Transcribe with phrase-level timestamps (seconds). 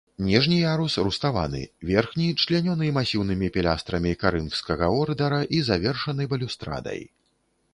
[0.27, 7.01] Ніжні ярус руставаны, верхні члянёны масіўнымі пілястрамі карынфскага ордара і завершаны балюстрадай.